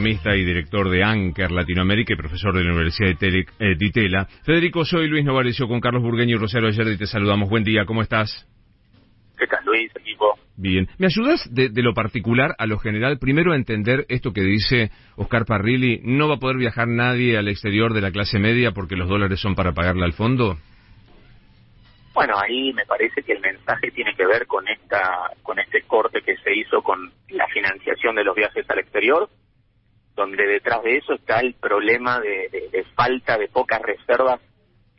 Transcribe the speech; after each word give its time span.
economista 0.00 0.34
y 0.34 0.44
director 0.44 0.88
de 0.88 1.04
Anker 1.04 1.50
Latinoamérica 1.50 2.14
y 2.14 2.16
profesor 2.16 2.54
de 2.54 2.64
la 2.64 2.72
Universidad 2.72 3.18
de, 3.18 3.40
eh, 3.58 3.76
Itela. 3.78 4.26
Federico, 4.44 4.82
soy 4.82 5.08
Luis 5.08 5.26
Novarecio 5.26 5.68
con 5.68 5.78
Carlos 5.78 6.02
Burgueño 6.02 6.36
y 6.36 6.38
Rosario 6.38 6.68
Ayer 6.68 6.88
y 6.88 6.96
te 6.96 7.06
saludamos. 7.06 7.50
Buen 7.50 7.64
día, 7.64 7.84
¿cómo 7.84 8.00
estás? 8.00 8.48
¿Qué 9.38 9.46
tal, 9.46 9.62
Luis, 9.66 9.92
equipo? 9.94 10.38
Bien. 10.56 10.88
¿Me 10.98 11.06
ayudas 11.06 11.46
de, 11.52 11.70
lo 11.82 11.92
particular 11.92 12.54
a 12.58 12.66
lo 12.66 12.78
general? 12.78 13.18
Primero 13.18 13.52
a 13.52 13.56
entender 13.56 14.06
esto 14.08 14.32
que 14.32 14.40
dice 14.40 14.90
Oscar 15.16 15.44
Parrilli, 15.44 16.00
¿no 16.02 16.28
va 16.28 16.36
a 16.36 16.40
poder 16.40 16.56
viajar 16.56 16.88
nadie 16.88 17.36
al 17.36 17.48
exterior 17.48 17.92
de 17.92 18.00
la 18.00 18.10
clase 18.10 18.38
media 18.38 18.72
porque 18.72 18.96
los 18.96 19.08
dólares 19.08 19.38
son 19.38 19.54
para 19.54 19.72
pagarle 19.72 20.06
al 20.06 20.14
fondo? 20.14 20.56
Bueno, 22.14 22.34
ahí 22.38 22.72
me 22.72 22.86
parece 22.86 23.22
que 23.22 23.32
el 23.32 23.40
mensaje 23.40 23.90
tiene 23.90 24.14
que 24.14 24.26
ver 24.26 24.46
con 24.46 24.66
esta, 24.66 25.30
con 25.42 25.58
este 25.58 25.82
corte 25.82 26.22
que 26.22 26.36
se 26.38 26.54
hizo 26.56 26.80
con 26.82 27.12
la 27.28 27.46
financiación 27.48 28.16
de 28.16 28.24
los 28.24 28.34
viajes 28.34 28.68
al 28.68 28.78
exterior, 28.78 29.28
donde 30.14 30.46
detrás 30.46 30.82
de 30.82 30.98
eso 30.98 31.14
está 31.14 31.40
el 31.40 31.54
problema 31.54 32.20
de 32.20 32.84
falta 32.94 33.38
de 33.38 33.48
pocas 33.48 33.80
reservas 33.80 34.40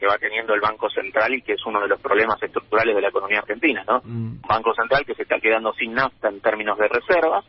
que 0.02 0.08
va 0.08 0.18
teniendo 0.18 0.56
el 0.56 0.62
Banco 0.62 0.90
Central 0.90 1.32
y 1.36 1.44
que 1.44 1.54
es 1.54 1.64
uno 1.64 1.80
de 1.80 1.88
los 1.88 2.02
problemas 2.02 2.42
estructurales 2.42 2.96
de 2.96 3.02
la 3.02 3.10
economía 3.10 3.38
argentina, 3.38 3.84
¿no? 3.88 4.02
Mm. 4.04 4.42
Banco 4.42 4.74
Central 4.74 5.06
que 5.06 5.14
se 5.14 5.22
está 5.22 5.40
quedando 5.40 5.74
sin 5.74 5.94
nafta 5.94 6.28
en 6.28 6.42
términos 6.42 6.76
de 6.80 6.88
reservas 6.88 7.46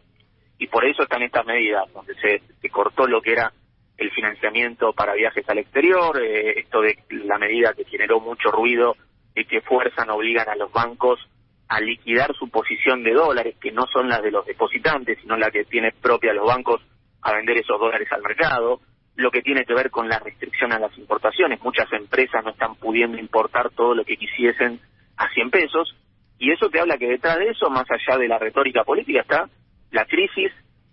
y 0.59 0.67
por 0.67 0.85
eso 0.85 1.03
están 1.03 1.23
estas 1.23 1.47
medidas 1.47 1.91
donde 1.95 2.15
se, 2.17 2.69
cortó 2.69 3.07
lo 3.07 3.23
que 3.23 3.33
era 3.33 3.51
el 3.97 4.11
financiamiento 4.11 4.93
para 4.93 5.15
viajes 5.15 5.49
al 5.49 5.61
exterior, 5.61 6.23
eh, 6.23 6.61
esto 6.61 6.83
de 6.83 6.99
la 7.25 7.39
medida 7.39 7.73
que 7.73 7.87
generó 7.87 8.21
mucho 8.21 8.51
ruido 8.51 8.97
y 9.35 9.47
que 9.47 9.63
fuerzan, 9.63 10.11
obligan 10.11 10.51
a 10.51 10.55
los 10.55 10.71
bancos 10.71 11.21
a 11.69 11.81
liquidar 11.81 12.35
su 12.35 12.51
posición 12.51 13.03
de 13.03 13.15
dólares, 13.15 13.57
que 13.59 13.73
no 13.73 13.87
son 13.87 14.11
las 14.11 14.23
de 14.23 14.31
los 14.31 14.45
depositantes, 14.45 15.19
sino 15.23 15.39
la 15.39 15.51
que 15.51 15.65
tiene 15.65 15.91
propia 15.93 16.35
los 16.35 16.47
bancos 16.47 16.83
a 17.23 17.33
vender 17.33 17.59
esos 17.59 17.79
dólares 17.79 18.09
al 18.11 18.23
mercado 18.23 18.81
lo 19.15 19.31
que 19.31 19.43
tiene 19.43 19.65
que 19.65 19.75
ver 19.75 19.91
con 19.91 20.09
la 20.09 20.19
restricción 20.19 20.73
a 20.73 20.79
las 20.79 20.97
importaciones. 20.97 21.63
Muchas 21.63 21.93
empresas 21.93 22.43
no 22.45 22.51
están 22.51 22.77
pudiendo 22.77 23.19
importar 23.19 23.71
todo 23.71 23.95
lo 23.95 24.05
que 24.05 24.17
quisiesen 24.17 24.81
a 25.17 25.29
100 25.29 25.51
pesos 25.51 25.95
y 26.39 26.51
eso 26.51 26.69
te 26.71 26.81
habla 26.81 26.99
que 26.99 27.07
detrás 27.07 27.39
de 27.39 27.51
eso, 27.51 27.71
más 27.71 27.87
allá 27.91 28.19
de 28.19 28.27
la 28.27 28.39
retórica 28.39 28.85
política, 28.85 29.21
está 29.21 29.49
la 29.91 30.07
crisis, 30.07 30.51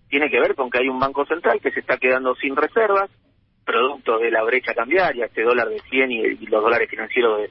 tiene 0.09 0.29
que 0.29 0.39
ver 0.39 0.53
con 0.53 0.69
que 0.69 0.79
hay 0.79 0.89
un 0.89 0.99
banco 0.99 1.25
central 1.25 1.59
que 1.61 1.71
se 1.71 1.79
está 1.79 1.97
quedando 1.97 2.35
sin 2.35 2.55
reservas, 2.55 3.09
producto 3.65 4.19
de 4.19 4.31
la 4.31 4.43
brecha 4.43 4.73
cambiaria, 4.73 5.25
este 5.25 5.43
dólar 5.43 5.69
de 5.69 5.79
100 5.79 6.11
y, 6.11 6.45
los 6.47 6.61
dólares 6.61 6.89
financieros 6.89 7.49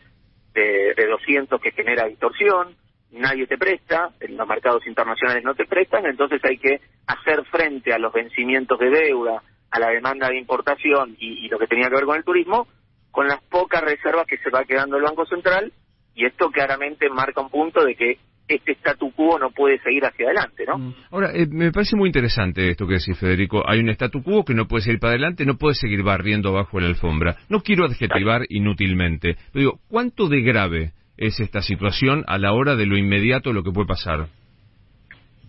de, 0.52 0.94
de 0.94 1.06
200 1.06 1.60
que 1.60 1.72
genera 1.72 2.06
distorsión, 2.06 2.76
nadie 3.12 3.46
te 3.46 3.58
presta, 3.58 4.10
en 4.20 4.36
los 4.36 4.46
mercados 4.46 4.86
internacionales 4.86 5.42
no 5.44 5.54
te 5.54 5.66
prestan, 5.66 6.06
entonces 6.06 6.40
hay 6.44 6.58
que 6.58 6.80
hacer 7.06 7.44
frente 7.46 7.92
a 7.92 7.98
los 7.98 8.12
vencimientos 8.12 8.78
de 8.78 8.90
deuda, 8.90 9.42
a 9.70 9.78
la 9.78 9.90
demanda 9.90 10.28
de 10.28 10.38
importación 10.38 11.16
y, 11.18 11.48
lo 11.48 11.58
que 11.58 11.66
tenía 11.66 11.88
que 11.88 11.96
ver 11.96 12.04
con 12.04 12.16
el 12.16 12.24
turismo, 12.24 12.66
con 13.10 13.26
las 13.26 13.42
pocas 13.44 13.82
reservas 13.82 14.26
que 14.26 14.38
se 14.38 14.50
va 14.50 14.64
quedando 14.64 14.96
el 14.96 15.02
Banco 15.02 15.26
Central, 15.26 15.72
y 16.14 16.26
esto 16.26 16.50
claramente 16.50 17.08
marca 17.08 17.40
un 17.40 17.50
punto 17.50 17.84
de 17.84 17.94
que 17.94 18.18
este 18.48 18.72
statu 18.72 19.12
quo 19.12 19.38
no 19.38 19.50
puede 19.50 19.78
seguir 19.80 20.04
hacia 20.04 20.26
adelante, 20.26 20.64
¿no? 20.66 20.78
Mm. 20.78 20.94
Ahora, 21.10 21.30
eh, 21.34 21.46
me 21.50 21.70
parece 21.70 21.96
muy 21.96 22.08
interesante 22.08 22.70
esto 22.70 22.86
que 22.86 22.94
decís, 22.94 23.18
Federico. 23.18 23.62
Hay 23.68 23.80
un 23.80 23.90
statu 23.90 24.22
quo 24.22 24.44
que 24.44 24.54
no 24.54 24.66
puede 24.66 24.84
seguir 24.84 25.00
para 25.00 25.12
adelante, 25.12 25.44
no 25.44 25.58
puede 25.58 25.74
seguir 25.74 26.02
barriendo 26.02 26.52
bajo 26.52 26.80
la 26.80 26.86
alfombra. 26.86 27.36
No 27.50 27.60
quiero 27.60 27.84
adjetivar 27.84 28.42
inútilmente, 28.48 29.36
pero 29.52 29.60
digo, 29.60 29.80
¿cuánto 29.88 30.28
de 30.28 30.40
grave 30.40 30.92
es 31.18 31.40
esta 31.40 31.60
situación 31.60 32.24
a 32.26 32.38
la 32.38 32.52
hora 32.52 32.76
de 32.76 32.86
lo 32.86 32.96
inmediato 32.96 33.52
lo 33.52 33.62
que 33.62 33.72
puede 33.72 33.86
pasar? 33.86 34.28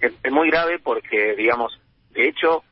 es 0.02 0.32
muy 0.32 0.50
grave 0.50 0.80
porque, 0.80 1.36
digamos, 1.36 1.78
de 2.12 2.28
hecho, 2.30 2.64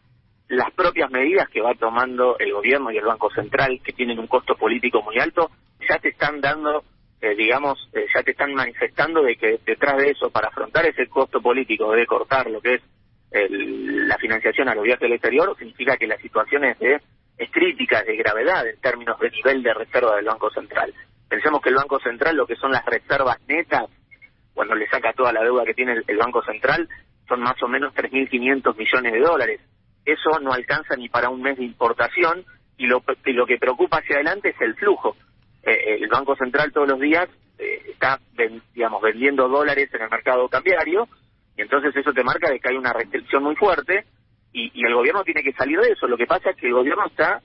las 0.47 0.71
propias 0.71 1.11
medidas 1.11 1.49
que 1.49 1.61
va 1.61 1.73
tomando 1.75 2.37
el 2.39 2.53
gobierno 2.53 2.91
y 2.91 2.97
el 2.97 3.05
Banco 3.05 3.29
Central, 3.31 3.81
que 3.83 3.93
tienen 3.93 4.19
un 4.19 4.27
costo 4.27 4.55
político 4.55 5.01
muy 5.01 5.19
alto, 5.19 5.51
ya 5.89 5.99
te 5.99 6.09
están 6.09 6.39
dando, 6.39 6.83
eh, 7.21 7.35
digamos, 7.35 7.89
eh, 7.93 8.05
ya 8.13 8.23
te 8.23 8.31
están 8.31 8.53
manifestando 8.53 9.21
de 9.23 9.35
que 9.35 9.59
detrás 9.65 9.97
de 9.97 10.11
eso, 10.11 10.29
para 10.29 10.47
afrontar 10.47 10.85
ese 10.85 11.07
costo 11.07 11.41
político 11.41 11.91
de 11.91 12.05
cortar 12.05 12.49
lo 12.49 12.61
que 12.61 12.75
es 12.75 12.81
la 13.29 14.17
financiación 14.17 14.69
a 14.69 14.73
los 14.73 14.85
viajes 14.85 15.01
del 15.01 15.13
exterior, 15.13 15.53
significa 15.59 15.97
que 15.97 16.07
la 16.07 16.17
situación 16.17 16.63
es, 16.63 16.79
de, 16.79 17.01
es 17.37 17.51
crítica, 17.51 18.01
de 18.01 18.15
gravedad 18.15 18.65
en 18.65 18.79
términos 18.79 19.19
de 19.19 19.29
nivel 19.29 19.61
de 19.61 19.73
reserva 19.73 20.15
del 20.15 20.25
Banco 20.25 20.49
Central. 20.49 20.93
Pensemos 21.29 21.61
que 21.61 21.69
el 21.69 21.75
Banco 21.75 21.99
Central, 21.99 22.35
lo 22.35 22.47
que 22.47 22.55
son 22.55 22.71
las 22.71 22.85
reservas 22.85 23.39
netas, 23.47 23.85
cuando 24.53 24.75
le 24.75 24.87
saca 24.87 25.13
toda 25.13 25.31
la 25.33 25.43
deuda 25.43 25.65
que 25.65 25.73
tiene 25.73 26.01
el 26.07 26.17
Banco 26.17 26.43
Central, 26.43 26.87
son 27.27 27.41
más 27.41 27.61
o 27.61 27.67
menos 27.67 27.93
3.500 27.93 28.75
millones 28.75 29.13
de 29.13 29.19
dólares 29.19 29.61
eso 30.07 30.39
no 30.39 30.53
alcanza 30.53 30.95
ni 30.95 31.09
para 31.09 31.29
un 31.29 31.41
mes 31.41 31.57
de 31.57 31.65
importación 31.65 32.45
y 32.77 32.87
lo, 32.87 33.03
lo 33.25 33.45
que 33.45 33.57
preocupa 33.57 33.97
hacia 33.97 34.15
adelante 34.15 34.49
es 34.49 34.61
el 34.61 34.73
flujo. 34.75 35.17
Eh, 35.63 35.71
eh, 35.71 35.97
el 35.99 36.07
Banco 36.07 36.33
Central 36.37 36.71
todos 36.71 36.87
los 36.87 36.99
días 36.99 37.27
eh, 37.59 37.81
está, 37.89 38.17
digamos, 38.73 39.01
vendiendo 39.01 39.49
dólares 39.49 39.89
en 39.93 40.01
el 40.01 40.09
mercado 40.09 40.47
cambiario 40.47 41.09
y 41.57 41.61
entonces 41.61 41.93
eso 41.93 42.13
te 42.13 42.23
marca 42.23 42.49
de 42.49 42.59
que 42.59 42.69
hay 42.69 42.77
una 42.77 42.93
restricción 42.93 43.43
muy 43.43 43.55
fuerte 43.57 44.05
y, 44.53 44.71
y 44.73 44.85
el 44.85 44.95
gobierno 44.95 45.25
tiene 45.25 45.43
que 45.43 45.51
salir 45.51 45.77
de 45.77 45.91
eso. 45.91 46.07
Lo 46.07 46.15
que 46.15 46.25
pasa 46.25 46.51
es 46.51 46.55
que 46.55 46.67
el 46.67 46.73
gobierno 46.73 47.05
está 47.07 47.41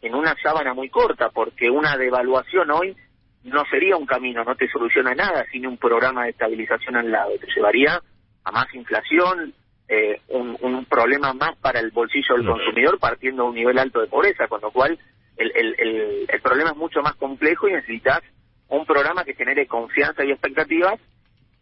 en 0.00 0.14
una 0.14 0.36
sábana 0.40 0.74
muy 0.74 0.88
corta 0.90 1.30
porque 1.30 1.68
una 1.68 1.96
devaluación 1.96 2.70
hoy 2.70 2.96
no 3.46 3.64
sería 3.70 3.96
un 3.96 4.06
camino, 4.06 4.44
no 4.44 4.54
te 4.56 4.68
soluciona 4.68 5.14
nada 5.14 5.44
sin 5.50 5.66
un 5.66 5.78
programa 5.78 6.24
de 6.24 6.30
estabilización 6.30 6.96
al 6.96 7.10
lado. 7.10 7.32
Te 7.40 7.46
llevaría 7.54 8.00
a 8.44 8.50
más 8.50 8.72
inflación, 8.74 9.54
eh, 9.88 10.20
un, 10.28 10.56
un, 10.60 10.84
problema 10.86 11.32
más 11.32 11.56
para 11.58 11.78
el 11.78 11.90
bolsillo 11.92 12.36
del 12.36 12.46
consumidor 12.46 12.98
partiendo 12.98 13.44
de 13.44 13.48
un 13.50 13.54
nivel 13.54 13.78
alto 13.78 14.00
de 14.00 14.08
pobreza, 14.08 14.48
con 14.48 14.60
lo 14.60 14.72
cual 14.72 14.98
el, 15.36 15.52
el, 15.54 16.26
el, 16.28 16.40
problema 16.40 16.70
es 16.70 16.76
mucho 16.76 17.02
más 17.02 17.14
complejo 17.14 17.68
y 17.68 17.72
necesitas 17.72 18.20
un 18.68 18.84
programa 18.84 19.24
que 19.24 19.34
genere 19.34 19.66
confianza 19.66 20.24
y 20.24 20.32
expectativas 20.32 20.98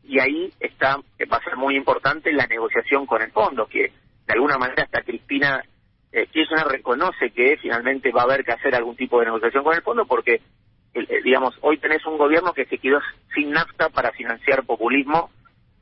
y 0.05 0.21
ahí 0.21 0.53
está 0.61 0.97
va 1.31 1.37
a 1.37 1.45
ser 1.45 1.57
muy 1.57 1.77
importante 1.77 2.33
la 2.33 2.47
negociación 2.47 3.05
con 3.05 3.21
el 3.21 3.31
fondo 3.31 3.67
que 3.67 3.93
de 4.27 4.33
alguna 4.33 4.57
manera 4.57 4.85
hasta 4.85 5.03
Cristina 5.03 5.63
eh, 6.13 6.27
Kirchner 6.29 6.67
reconoce 6.67 7.31
que 7.31 7.59
finalmente 7.61 8.13
va 8.13 8.23
a 8.23 8.25
haber 8.25 8.45
que 8.45 8.53
hacer 8.53 8.75
algún 8.75 8.97
tipo 8.97 9.19
de 9.19 9.27
negociación 9.27 9.65
con 9.65 9.75
el 9.75 9.83
fondo 9.83 10.07
porque 10.07 10.41
digamos 11.25 11.55
hoy 11.61 11.79
tenés 11.79 12.05
un 12.07 12.19
gobierno 12.19 12.53
que 12.53 12.67
se 12.67 12.79
quedó 12.79 13.01
sin 13.35 13.51
nafta 13.51 13.89
para 13.89 14.13
financiar 14.13 14.65
populismo 14.65 15.31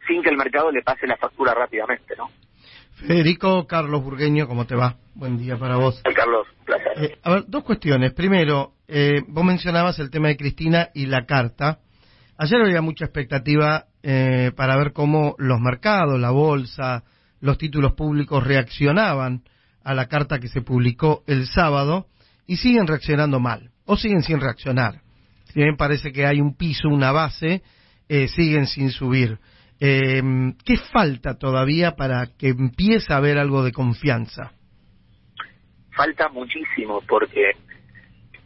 sin 0.06 0.23
que 0.23 0.31
el 0.31 0.37
mercado 0.37 0.71
le 0.71 0.83
pase 0.83 1.06
la 1.06 1.17
factura 1.17 1.55
rápidamente, 1.55 2.15
¿no? 2.17 2.28
Federico, 3.06 3.67
Carlos 3.67 4.03
Burgueño, 4.03 4.47
¿cómo 4.47 4.67
te 4.67 4.77
va? 4.77 4.97
Buen 5.15 5.37
día 5.37 5.56
para 5.56 5.77
vos. 5.77 6.00
Carlos, 6.15 6.47
placer. 6.65 6.93
Eh, 6.97 7.19
a 7.23 7.31
ver, 7.33 7.45
dos 7.49 7.65
cuestiones. 7.65 8.12
Primero, 8.12 8.75
eh, 8.87 9.23
vos 9.27 9.45
mencionabas 9.45 9.99
el 9.99 10.11
tema 10.11 10.28
de 10.28 10.37
Cristina 10.37 10.91
y 10.95 11.06
la 11.06 11.27
carta. 11.27 11.81
Ayer 12.39 12.61
había 12.61 12.81
mucha 12.81 13.05
expectativa 13.05 13.87
eh, 14.03 14.53
para 14.56 14.77
ver 14.77 14.93
cómo 14.93 15.34
los 15.39 15.61
mercados, 15.61 16.21
la 16.21 16.31
bolsa, 16.31 17.03
los 17.41 17.59
títulos 17.59 17.94
públicos 17.94 18.44
reaccionaban 18.44 19.43
a 19.83 19.94
la 19.94 20.06
carta 20.06 20.39
que 20.39 20.49
se 20.49 20.62
publicó 20.62 21.25
el 21.27 21.47
sábado 21.47 22.06
y 22.47 22.56
siguen 22.56 22.87
reaccionando 22.87 23.41
mal, 23.41 23.72
o 23.87 23.97
siguen 23.97 24.22
sin 24.22 24.41
reaccionar. 24.41 25.00
Si 25.47 25.60
bien 25.60 25.76
parece 25.76 26.12
que 26.12 26.26
hay 26.26 26.41
un 26.41 26.56
piso, 26.56 26.88
una 26.88 27.12
base, 27.12 27.62
siguen 28.09 28.66
sin 28.66 28.91
subir. 28.91 29.38
Eh, 29.84 30.22
¿Qué 30.65 30.76
falta 30.76 31.38
todavía 31.38 31.97
para 31.97 32.28
que 32.38 32.50
empiece 32.50 33.12
a 33.12 33.16
haber 33.16 33.37
algo 33.37 33.65
de 33.65 33.72
confianza? 33.72 34.53
Falta 35.91 36.28
muchísimo 36.28 37.03
porque, 37.09 37.50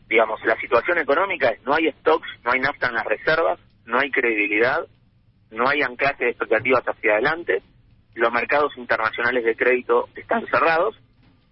digamos, 0.09 0.41
la 0.47 0.59
situación 0.59 0.97
económica 0.97 1.51
es 1.51 1.63
no 1.65 1.75
hay 1.75 1.93
stocks, 2.01 2.27
no 2.43 2.53
hay 2.53 2.61
nafta 2.61 2.89
en 2.89 2.95
las 2.95 3.05
reservas, 3.05 3.61
no 3.85 3.99
hay 3.99 4.11
credibilidad, 4.11 4.81
no 5.51 5.69
hay 5.69 5.83
anclaje 5.83 6.25
de 6.25 6.31
expectativas 6.31 6.83
hacia 6.85 7.13
adelante, 7.13 7.63
los 8.15 8.33
mercados 8.33 8.73
internacionales 8.79 9.45
de 9.45 9.57
crédito 9.57 10.09
están 10.17 10.47
cerrados, 10.47 10.97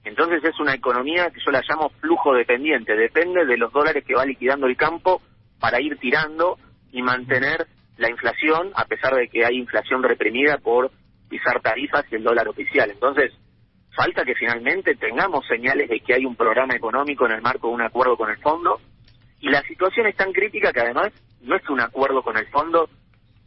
entonces 0.04 0.44
es 0.44 0.59
una 0.60 0.75
economía 0.75 1.31
que 1.31 1.41
yo 1.45 1.51
la 1.51 1.62
llamo 1.66 1.89
flujo 2.01 2.34
dependiente, 2.34 2.95
depende 2.95 3.47
de 3.47 3.56
los 3.56 3.72
dólares 3.72 4.04
que 4.06 4.15
va 4.15 4.27
liquidando 4.27 4.66
el 4.66 4.77
campo 4.77 5.22
para 5.59 5.80
ir 5.80 5.97
tirando 5.98 6.59
y 6.92 7.03
mantener 7.03 7.66
la 7.97 8.10
inflación, 8.10 8.71
a 8.74 8.84
pesar 8.84 9.15
de 9.15 9.28
que 9.28 9.45
hay 9.45 9.56
inflación 9.56 10.03
reprimida 10.03 10.59
por 10.59 10.91
pisar 11.28 11.60
tarifas 11.60 12.04
y 12.10 12.16
el 12.16 12.24
dólar 12.24 12.48
oficial. 12.48 12.91
Entonces, 12.91 13.33
falta 13.95 14.24
que 14.24 14.34
finalmente 14.34 14.95
tengamos 14.97 15.47
señales 15.47 15.89
de 15.89 16.01
que 16.01 16.15
hay 16.15 16.27
un 16.27 16.36
programa 16.36 16.74
económico 16.74 17.27
en 17.27 17.33
el 17.33 17.42
marco 17.42 17.68
de 17.68 17.74
un 17.74 17.83
acuerdo 17.83 18.16
con 18.16 18.30
el 18.30 18.39
fondo. 18.39 18.80
Y 19.41 19.48
la 19.48 19.62
situación 19.62 20.07
es 20.07 20.16
tan 20.16 20.33
crítica 20.33 20.72
que 20.72 20.80
además 20.80 21.12
no 21.42 21.57
es 21.57 21.68
un 21.68 21.80
acuerdo 21.80 22.22
con 22.22 22.36
el 22.36 22.47
fondo 22.48 22.89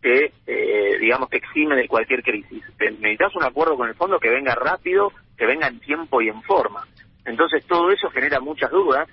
que, 0.02 0.32
eh, 0.46 0.98
digamos, 1.00 1.30
te 1.30 1.38
exime 1.38 1.76
de 1.76 1.88
cualquier 1.88 2.24
crisis. 2.24 2.64
Necesitas 2.80 3.36
un 3.36 3.44
acuerdo 3.44 3.76
con 3.76 3.88
el 3.88 3.96
fondo 3.96 4.20
que 4.20 4.30
venga 4.30 4.56
rápido, 4.56 5.12
que 5.38 5.46
venga 5.46 5.68
en 5.68 5.80
tiempo 5.80 6.22
y 6.22 6.30
en 6.30 6.42
forma. 6.44 6.88
Entonces, 7.26 7.66
todo 7.66 7.92
eso 7.92 8.10
genera 8.10 8.40
muchas 8.40 8.72
dudas, 8.72 9.10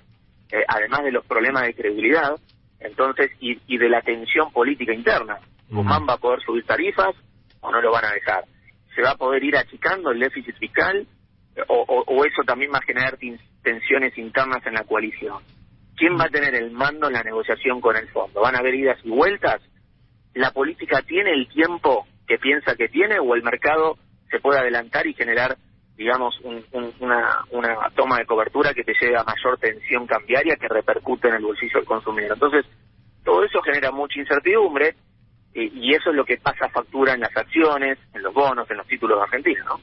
eh, 0.51 0.63
además 0.67 1.03
de 1.03 1.11
los 1.11 1.25
problemas 1.25 1.63
de 1.63 1.73
credibilidad 1.73 2.35
entonces 2.79 3.31
y, 3.39 3.59
y 3.67 3.77
de 3.77 3.89
la 3.89 4.01
tensión 4.01 4.51
política 4.51 4.93
interna. 4.93 5.39
Guzmán 5.69 6.05
va 6.07 6.13
a 6.13 6.17
poder 6.17 6.41
subir 6.41 6.65
tarifas 6.65 7.15
o 7.61 7.71
no 7.71 7.81
lo 7.81 7.91
van 7.91 8.05
a 8.05 8.11
dejar. 8.11 8.45
Se 8.93 9.01
va 9.01 9.11
a 9.11 9.17
poder 9.17 9.43
ir 9.43 9.57
achicando 9.57 10.11
el 10.11 10.19
déficit 10.19 10.55
fiscal 10.57 11.07
o, 11.67 12.03
o, 12.05 12.25
eso 12.25 12.43
también 12.45 12.71
va 12.73 12.79
a 12.79 12.85
generar 12.85 13.17
tensiones 13.63 14.17
internas 14.17 14.65
en 14.65 14.73
la 14.73 14.83
coalición. 14.83 15.41
¿Quién 15.95 16.17
va 16.19 16.25
a 16.25 16.29
tener 16.29 16.53
el 16.53 16.71
mando 16.71 17.07
en 17.07 17.13
la 17.13 17.23
negociación 17.23 17.79
con 17.79 17.95
el 17.95 18.07
fondo? 18.09 18.41
¿Van 18.41 18.55
a 18.55 18.59
haber 18.59 18.75
idas 18.75 18.99
y 19.03 19.09
vueltas? 19.09 19.61
¿La 20.35 20.51
política 20.51 21.01
tiene 21.01 21.31
el 21.31 21.47
tiempo 21.47 22.05
que 22.27 22.37
piensa 22.37 22.75
que 22.75 22.89
tiene 22.89 23.19
o 23.19 23.35
el 23.35 23.43
mercado 23.43 23.97
se 24.29 24.39
puede 24.39 24.59
adelantar 24.59 25.07
y 25.07 25.13
generar, 25.13 25.55
digamos, 25.95 26.35
una, 26.41 27.45
una 27.51 27.89
toma 27.95 28.17
de 28.17 28.25
cobertura 28.25 28.73
que 28.73 28.83
te 28.83 28.93
lleve 28.99 29.17
a 29.17 29.23
mayor 29.23 29.57
tensión 29.59 30.05
cambiaria 30.05 30.57
que 30.57 30.67
repercute 30.67 31.29
en 31.29 31.35
el 31.35 31.43
bolsillo 31.43 31.79
del 31.79 31.85
consumidor? 31.85 32.33
Entonces, 32.33 32.65
todo 33.23 33.45
eso 33.45 33.61
genera 33.61 33.91
mucha 33.91 34.19
incertidumbre 34.19 34.95
y 35.53 35.93
eso 35.93 36.09
es 36.09 36.15
lo 36.17 36.25
que 36.25 36.37
pasa 36.37 36.67
factura 36.67 37.13
en 37.13 37.21
las 37.21 37.35
acciones, 37.35 37.97
en 38.13 38.21
los 38.21 38.33
bonos, 38.33 38.69
en 38.69 38.77
los 38.77 38.87
títulos 38.87 39.17
de 39.17 39.23
Argentina, 39.23 39.63
¿no? 39.65 39.79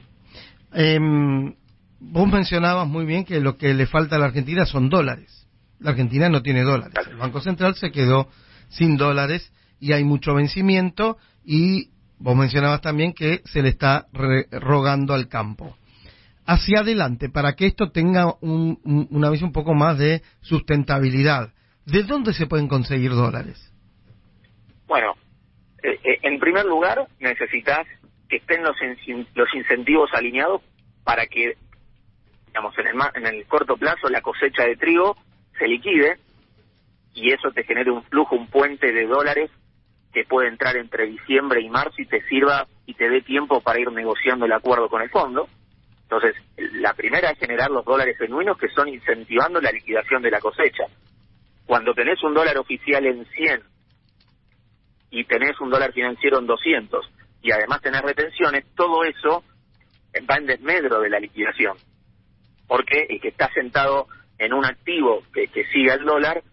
Eh, 0.75 0.99
vos 1.99 2.27
mencionabas 2.27 2.87
muy 2.87 3.05
bien 3.05 3.25
que 3.25 3.39
lo 3.39 3.57
que 3.57 3.73
le 3.73 3.87
falta 3.87 4.17
a 4.17 4.19
la 4.19 4.25
Argentina 4.25 4.65
son 4.65 4.89
dólares. 4.89 5.47
La 5.79 5.91
Argentina 5.91 6.29
no 6.29 6.43
tiene 6.43 6.61
dólares. 6.61 6.93
El 7.09 7.17
Banco 7.17 7.41
Central 7.41 7.73
se 7.73 7.91
quedó 7.91 8.27
sin 8.69 8.97
dólares 8.97 9.51
y 9.83 9.91
hay 9.91 10.05
mucho 10.05 10.33
vencimiento 10.33 11.17
y 11.43 11.89
vos 12.17 12.37
mencionabas 12.37 12.79
también 12.79 13.11
que 13.11 13.41
se 13.43 13.61
le 13.61 13.67
está 13.67 14.07
rogando 14.13 15.13
al 15.13 15.27
campo. 15.27 15.75
Hacia 16.45 16.79
adelante, 16.79 17.27
para 17.27 17.57
que 17.57 17.65
esto 17.65 17.91
tenga 17.91 18.33
un, 18.39 18.79
una 19.11 19.29
visión 19.29 19.49
un 19.49 19.53
poco 19.53 19.73
más 19.73 19.97
de 19.97 20.21
sustentabilidad, 20.39 21.51
¿de 21.85 22.03
dónde 22.03 22.31
se 22.33 22.47
pueden 22.47 22.69
conseguir 22.69 23.11
dólares? 23.11 23.73
Bueno, 24.87 25.15
eh, 25.83 25.99
eh, 26.01 26.19
en 26.21 26.39
primer 26.39 26.63
lugar 26.63 27.05
necesitas 27.19 27.85
que 28.29 28.37
estén 28.37 28.63
los, 28.63 28.77
los 29.35 29.53
incentivos 29.53 30.09
alineados 30.13 30.61
para 31.03 31.25
que 31.25 31.57
digamos, 32.47 32.73
en 32.77 32.87
el, 32.87 32.95
en 33.15 33.35
el 33.35 33.45
corto 33.47 33.75
plazo 33.75 34.07
la 34.07 34.21
cosecha 34.21 34.63
de 34.63 34.77
trigo 34.77 35.17
se 35.59 35.67
liquide 35.67 36.19
y 37.15 37.31
eso 37.31 37.51
te 37.51 37.65
genere 37.65 37.91
un 37.91 38.03
flujo, 38.03 38.37
un 38.37 38.47
puente 38.47 38.93
de 38.93 39.05
dólares 39.07 39.51
que 40.13 40.25
puede 40.25 40.47
entrar 40.47 40.75
entre 40.77 41.07
diciembre 41.07 41.61
y 41.61 41.69
marzo 41.69 42.01
y 42.01 42.05
te 42.05 42.21
sirva 42.27 42.67
y 42.85 42.93
te 42.93 43.09
dé 43.09 43.21
tiempo 43.21 43.61
para 43.61 43.79
ir 43.79 43.91
negociando 43.91 44.45
el 44.45 44.53
acuerdo 44.53 44.89
con 44.89 45.01
el 45.01 45.09
fondo. 45.09 45.47
Entonces, 46.03 46.35
la 46.73 46.93
primera 46.93 47.31
es 47.31 47.39
generar 47.39 47.71
los 47.71 47.83
dólares 47.83 48.17
genuinos 48.17 48.57
que 48.57 48.69
son 48.69 48.87
incentivando 48.87 49.59
la 49.59 49.71
liquidación 49.71 50.21
de 50.21 50.31
la 50.31 50.39
cosecha. 50.39 50.83
Cuando 51.65 51.93
tenés 51.93 52.21
un 52.23 52.33
dólar 52.33 52.57
oficial 52.57 53.05
en 53.05 53.25
100 53.25 53.63
y 55.11 55.23
tenés 55.23 55.59
un 55.59 55.69
dólar 55.69 55.91
financiero 55.93 56.39
en 56.39 56.45
200 56.45 57.09
y 57.41 57.51
además 57.51 57.81
tenés 57.81 58.01
retenciones, 58.01 58.65
todo 58.75 59.03
eso 59.03 59.43
va 60.29 60.35
en 60.35 60.45
desmedro 60.45 61.01
de 61.01 61.09
la 61.09 61.19
liquidación 61.19 61.77
porque 62.67 63.05
el 63.09 63.21
que 63.21 63.27
está 63.29 63.51
sentado 63.53 64.07
en 64.37 64.53
un 64.53 64.65
activo 64.65 65.21
que, 65.33 65.47
siga 65.71 65.93
el 65.93 66.05
dólar 66.05 66.43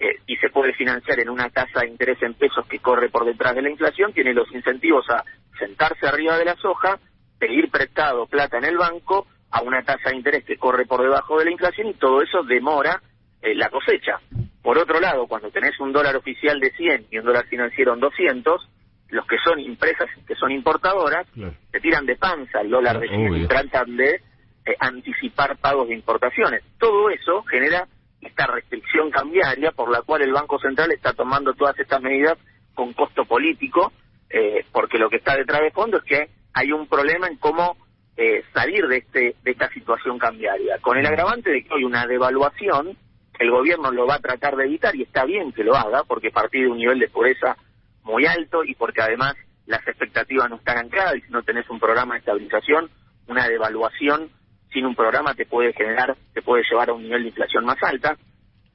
eh, 0.00 0.20
y 0.26 0.36
se 0.36 0.50
puede 0.50 0.72
financiar 0.74 1.18
en 1.20 1.28
una 1.28 1.48
tasa 1.50 1.80
de 1.80 1.88
interés 1.88 2.22
en 2.22 2.34
pesos 2.34 2.66
que 2.66 2.78
corre 2.78 3.08
por 3.08 3.24
detrás 3.24 3.54
de 3.54 3.62
la 3.62 3.70
inflación, 3.70 4.12
tiene 4.12 4.32
los 4.32 4.50
incentivos 4.52 5.04
a 5.10 5.24
sentarse 5.58 6.06
arriba 6.06 6.38
de 6.38 6.44
la 6.44 6.54
soja, 6.56 6.98
pedir 7.38 7.70
prestado 7.70 8.26
plata 8.26 8.58
en 8.58 8.64
el 8.64 8.76
banco 8.76 9.26
a 9.50 9.62
una 9.62 9.82
tasa 9.82 10.10
de 10.10 10.16
interés 10.16 10.44
que 10.44 10.56
corre 10.56 10.86
por 10.86 11.02
debajo 11.02 11.38
de 11.38 11.46
la 11.46 11.50
inflación 11.50 11.88
y 11.88 11.94
todo 11.94 12.22
eso 12.22 12.42
demora 12.42 13.02
eh, 13.42 13.54
la 13.54 13.70
cosecha. 13.70 14.20
Por 14.62 14.78
otro 14.78 15.00
lado, 15.00 15.26
cuando 15.26 15.50
tenés 15.50 15.78
un 15.80 15.92
dólar 15.92 16.16
oficial 16.16 16.60
de 16.60 16.70
100 16.72 17.06
y 17.10 17.18
un 17.18 17.24
dólar 17.24 17.46
financiero 17.46 17.94
en 17.94 18.00
200, 18.00 18.68
los 19.08 19.26
que 19.26 19.36
son 19.42 19.58
empresas 19.58 20.08
que 20.26 20.34
son 20.34 20.52
importadoras 20.52 21.26
se 21.72 21.80
tiran 21.80 22.04
de 22.04 22.16
panza 22.16 22.60
el 22.60 22.70
dólar 22.70 23.00
de 23.00 23.08
100 23.08 23.36
y 23.36 23.46
tratan 23.46 23.96
de 23.96 24.20
eh, 24.66 24.76
anticipar 24.78 25.56
pagos 25.56 25.88
de 25.88 25.94
importaciones. 25.94 26.62
Todo 26.78 27.08
eso 27.08 27.42
genera 27.44 27.88
esta 28.20 28.46
restricción 28.46 29.10
cambiaria 29.10 29.70
por 29.72 29.90
la 29.90 30.02
cual 30.02 30.22
el 30.22 30.32
Banco 30.32 30.58
Central 30.58 30.90
está 30.92 31.12
tomando 31.12 31.54
todas 31.54 31.78
estas 31.78 32.02
medidas 32.02 32.38
con 32.74 32.92
costo 32.92 33.24
político, 33.24 33.92
eh, 34.30 34.64
porque 34.72 34.98
lo 34.98 35.08
que 35.08 35.16
está 35.16 35.36
detrás 35.36 35.62
de 35.62 35.70
fondo 35.70 35.98
es 35.98 36.04
que 36.04 36.28
hay 36.52 36.72
un 36.72 36.86
problema 36.86 37.28
en 37.28 37.36
cómo 37.36 37.76
eh, 38.16 38.42
salir 38.52 38.86
de, 38.88 38.98
este, 38.98 39.36
de 39.42 39.50
esta 39.50 39.68
situación 39.70 40.18
cambiaria, 40.18 40.78
con 40.80 40.98
el 40.98 41.06
agravante 41.06 41.50
de 41.50 41.62
que 41.62 41.74
hay 41.74 41.84
una 41.84 42.06
devaluación, 42.06 42.96
el 43.38 43.50
gobierno 43.50 43.92
lo 43.92 44.06
va 44.06 44.16
a 44.16 44.20
tratar 44.20 44.56
de 44.56 44.64
evitar 44.64 44.94
y 44.96 45.02
está 45.02 45.24
bien 45.24 45.52
que 45.52 45.62
lo 45.62 45.76
haga, 45.76 46.02
porque 46.04 46.30
partir 46.30 46.62
de 46.62 46.70
un 46.70 46.78
nivel 46.78 46.98
de 46.98 47.08
pobreza 47.08 47.56
muy 48.02 48.26
alto 48.26 48.64
y 48.64 48.74
porque 48.74 49.02
además 49.02 49.34
las 49.66 49.86
expectativas 49.86 50.50
no 50.50 50.56
están 50.56 50.78
ancladas 50.78 51.16
y 51.16 51.20
si 51.20 51.30
no 51.30 51.42
tenés 51.42 51.68
un 51.70 51.78
programa 51.78 52.14
de 52.14 52.20
estabilización, 52.20 52.90
una 53.28 53.46
devaluación 53.46 54.30
sin 54.72 54.86
un 54.86 54.94
programa 54.94 55.34
te 55.34 55.46
puede 55.46 55.72
generar, 55.72 56.16
te 56.32 56.42
puede 56.42 56.62
llevar 56.70 56.90
a 56.90 56.94
un 56.94 57.02
nivel 57.02 57.22
de 57.22 57.28
inflación 57.28 57.64
más 57.64 57.82
alta, 57.82 58.16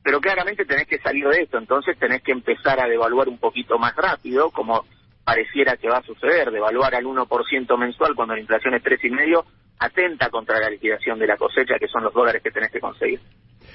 pero 0.04 0.20
claramente 0.20 0.66
tenés 0.66 0.88
que 0.88 1.00
salir 1.00 1.26
de 1.28 1.44
esto, 1.44 1.58
entonces 1.58 1.98
tenés 1.98 2.22
que 2.22 2.32
empezar 2.32 2.80
a 2.80 2.88
devaluar 2.88 3.30
un 3.30 3.38
poquito 3.38 3.78
más 3.78 3.96
rápido, 3.96 4.52
como 4.52 4.86
pareciera 5.24 5.78
que 5.78 5.90
va 5.90 6.00
a 6.00 6.04
suceder, 6.04 6.52
devaluar 6.52 6.94
al 6.96 7.06
1% 7.06 7.78
mensual 7.78 8.16
cuando 8.16 8.36
la 8.36 8.42
inflación 8.42 8.74
es 8.74 8.84
3,5%, 8.84 9.46
atenta 9.80 10.30
contra 10.30 10.60
la 10.60 10.70
liquidación 10.70 11.20
de 11.20 11.28
la 11.28 11.38
cosecha, 11.38 11.80
que 11.80 11.88
son 11.88 12.04
los 12.04 12.14
dólares 12.14 12.42
que 12.44 12.52
tenés 12.52 12.72
que 12.72 12.80
conseguir. 12.80 13.20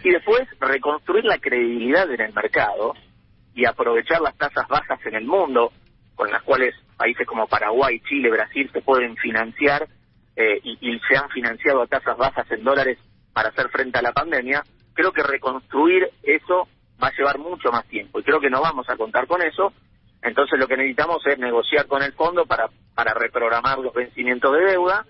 Y 0.04 0.10
después, 0.10 0.46
reconstruir 0.60 1.24
la 1.24 1.38
credibilidad 1.38 2.10
en 2.10 2.20
el 2.20 2.32
mercado 2.32 2.94
y 3.54 3.64
aprovechar 3.64 4.20
las 4.20 4.36
tasas 4.36 4.68
bajas 4.68 5.00
en 5.06 5.14
el 5.14 5.24
mundo, 5.24 5.72
con 6.14 6.30
las 6.30 6.42
cuales 6.42 6.74
países 6.96 7.26
como 7.26 7.46
Paraguay, 7.46 8.00
Chile, 8.00 8.30
Brasil 8.30 8.68
se 8.72 8.82
pueden 8.82 9.16
financiar 9.16 9.88
eh, 10.40 10.60
y, 10.62 11.00
se 11.00 11.16
han 11.16 11.28
financiado 11.30 11.82
a 11.82 11.88
tasas 11.88 12.16
bajas 12.16 12.48
en 12.52 12.62
dólares 12.62 12.96
para 13.32 13.48
hacer 13.48 13.68
frente 13.70 13.98
a 13.98 14.02
la 14.02 14.12
pandemia, 14.12 14.62
creo 14.94 15.10
que 15.10 15.24
reconstruir 15.24 16.08
eso 16.22 16.68
va 17.02 17.08
a 17.08 17.12
llevar 17.12 17.38
mucho 17.38 17.72
más 17.72 17.84
tiempo 17.88 18.20
y 18.20 18.22
creo 18.22 18.38
que 18.38 18.48
no 18.48 18.60
vamos 18.60 18.88
a 18.88 18.96
contar 18.96 19.26
con 19.26 19.42
eso. 19.42 19.72
Entonces 20.22 20.56
lo 20.56 20.68
que 20.68 20.76
necesitamos 20.76 21.26
es 21.26 21.40
negociar 21.40 21.88
con 21.88 22.04
el 22.04 22.12
fondo 22.12 22.46
para, 22.46 22.68
para 22.94 23.14
reprogramar 23.14 23.80
los 23.80 23.92
vencimientos 23.92 24.52
de 24.52 24.72
deuda 24.72 25.04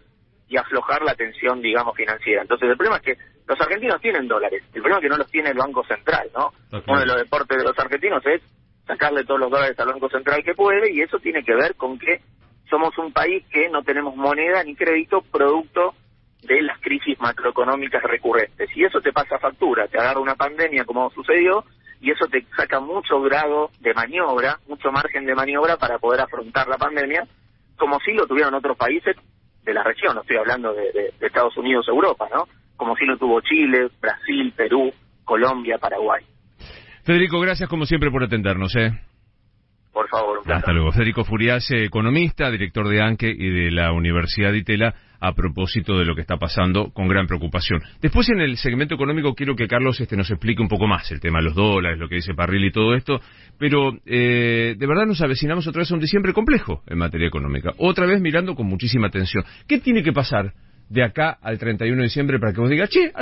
y 0.48 0.56
aflojar 0.56 1.02
la 1.02 1.14
tensión, 1.14 1.60
digamos, 1.60 1.94
financiera. 1.94 2.40
Entonces 2.40 2.70
el 2.70 2.76
problema 2.78 2.96
es 2.96 3.02
que 3.02 3.18
los 3.46 3.60
argentinos 3.60 4.00
tienen 4.00 4.28
dólares, 4.28 4.62
el 4.72 4.80
problema 4.80 4.96
es 4.96 5.02
que 5.02 5.10
no 5.10 5.16
los 5.18 5.30
tiene 5.30 5.50
el 5.50 5.58
Banco 5.58 5.84
Central, 5.84 6.30
¿no? 6.34 6.52
Uno 6.86 7.00
de 7.00 7.06
los 7.06 7.16
deportes 7.16 7.58
de 7.58 7.64
los 7.64 7.78
argentinos 7.78 8.24
es 8.24 8.40
sacarle 8.86 9.24
todos 9.24 9.40
los 9.40 9.50
dólares 9.50 9.78
al 9.78 9.88
Banco 9.88 10.08
Central 10.08 10.42
que 10.42 10.54
puede 10.54 10.90
y 10.90 11.02
eso 11.02 11.18
tiene 11.18 11.44
que 11.44 11.54
ver 11.54 11.74
con 11.74 11.98
que 11.98 12.18
somos 12.68 12.96
un 12.98 13.12
país 13.12 13.44
que 13.50 13.68
no 13.68 13.82
tenemos 13.82 14.16
moneda 14.16 14.62
ni 14.64 14.74
crédito 14.74 15.22
producto 15.22 15.94
de 16.42 16.62
las 16.62 16.78
crisis 16.80 17.18
macroeconómicas 17.20 18.02
recurrentes. 18.02 18.70
Y 18.76 18.84
eso 18.84 19.00
te 19.00 19.12
pasa 19.12 19.38
factura, 19.38 19.88
te 19.88 19.98
agarra 19.98 20.20
una 20.20 20.34
pandemia 20.34 20.84
como 20.84 21.10
sucedió 21.10 21.64
y 22.00 22.10
eso 22.10 22.26
te 22.26 22.44
saca 22.56 22.80
mucho 22.80 23.20
grado 23.20 23.70
de 23.80 23.92
maniobra, 23.94 24.58
mucho 24.68 24.92
margen 24.92 25.26
de 25.26 25.34
maniobra 25.34 25.76
para 25.76 25.98
poder 25.98 26.20
afrontar 26.20 26.68
la 26.68 26.78
pandemia, 26.78 27.26
como 27.76 27.98
si 28.00 28.12
lo 28.12 28.26
tuvieron 28.26 28.54
otros 28.54 28.76
países 28.76 29.16
de 29.64 29.74
la 29.74 29.82
región, 29.82 30.14
no 30.14 30.22
estoy 30.22 30.36
hablando 30.36 30.72
de, 30.72 31.12
Estados 31.20 31.56
Unidos, 31.56 31.86
Europa, 31.88 32.26
¿no? 32.32 32.44
Como 32.76 32.96
si 32.96 33.04
lo 33.04 33.18
tuvo 33.18 33.40
Chile, 33.40 33.88
Brasil, 34.00 34.52
Perú, 34.56 34.90
Colombia, 35.24 35.76
Paraguay. 35.78 36.24
Federico, 37.04 37.40
gracias 37.40 37.68
como 37.68 37.84
siempre 37.84 38.10
por 38.10 38.22
atendernos, 38.22 38.74
¿eh? 38.76 38.92
Por 39.98 40.08
favor. 40.08 40.38
Hasta 40.46 40.72
luego. 40.72 40.92
Federico 40.92 41.24
Furiase, 41.24 41.82
economista, 41.82 42.48
director 42.52 42.88
de 42.88 43.02
ANQUE 43.02 43.34
y 43.36 43.50
de 43.50 43.70
la 43.72 43.90
Universidad 43.90 44.52
de 44.52 44.58
Itela, 44.58 44.94
a 45.18 45.32
propósito 45.32 45.98
de 45.98 46.04
lo 46.04 46.14
que 46.14 46.20
está 46.20 46.36
pasando 46.36 46.92
con 46.92 47.08
gran 47.08 47.26
preocupación. 47.26 47.82
Después 48.00 48.28
en 48.28 48.40
el 48.40 48.58
segmento 48.58 48.94
económico 48.94 49.34
quiero 49.34 49.56
que 49.56 49.66
Carlos 49.66 50.00
este, 50.00 50.16
nos 50.16 50.30
explique 50.30 50.62
un 50.62 50.68
poco 50.68 50.86
más 50.86 51.10
el 51.10 51.18
tema 51.18 51.40
de 51.40 51.46
los 51.46 51.56
dólares, 51.56 51.98
lo 51.98 52.08
que 52.08 52.14
dice 52.14 52.32
Parril 52.32 52.66
y 52.66 52.70
todo 52.70 52.94
esto, 52.94 53.20
pero 53.58 53.90
eh, 54.06 54.76
de 54.78 54.86
verdad 54.86 55.04
nos 55.04 55.20
avecinamos 55.20 55.66
otra 55.66 55.80
vez 55.80 55.90
a 55.90 55.94
un 55.94 56.00
diciembre 56.00 56.32
complejo 56.32 56.84
en 56.86 56.98
materia 56.98 57.26
económica, 57.26 57.72
otra 57.78 58.06
vez 58.06 58.20
mirando 58.20 58.54
con 58.54 58.66
muchísima 58.66 59.08
atención. 59.08 59.42
¿Qué 59.66 59.78
tiene 59.78 60.04
que 60.04 60.12
pasar 60.12 60.52
de 60.88 61.02
acá 61.02 61.38
al 61.42 61.58
31 61.58 61.96
de 61.96 62.04
diciembre 62.04 62.38
para 62.38 62.52
que 62.52 62.60
vos 62.60 62.70
diga, 62.70 62.86
che, 62.88 63.12